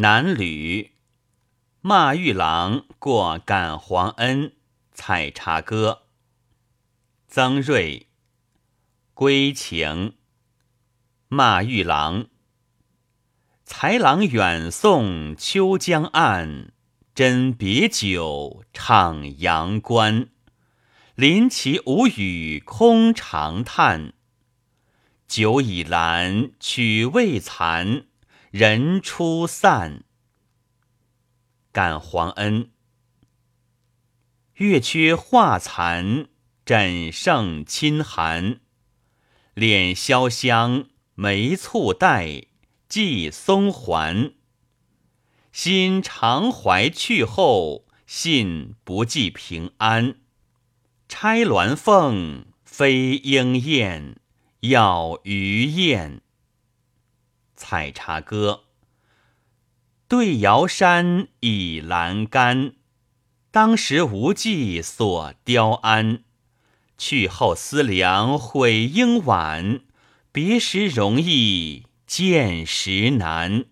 [0.00, 0.92] 南吕
[1.80, 4.52] 骂玉郎过感皇恩，
[4.92, 6.02] 采茶歌。
[7.26, 8.06] 曾瑞
[9.12, 10.14] 归情
[11.26, 12.28] 骂玉郎。
[13.64, 16.70] 才郎远送秋江岸，
[17.12, 20.28] 斟别酒唱阳关。
[21.16, 24.12] 临其无语空长叹，
[25.26, 28.04] 酒已阑曲未残，
[28.50, 30.04] 人初散。
[31.70, 32.70] 感皇恩，
[34.54, 36.28] 月缺画残，
[36.64, 38.60] 枕胜亲寒。
[39.54, 42.44] 敛潇湘，眉蹙带。
[42.88, 44.32] 寄松环，
[45.52, 50.16] 心常怀去后，信不寄平安。
[51.06, 54.16] 钗鸾凤，飞莺燕，
[54.60, 56.22] 要鱼雁。
[57.58, 58.60] 采茶歌。
[60.06, 62.76] 对瑶山倚栏杆，
[63.50, 66.22] 当时无计所雕鞍。
[66.96, 69.80] 去后思量悔应晚，
[70.32, 71.84] 别时容易。
[72.06, 73.66] 见时难。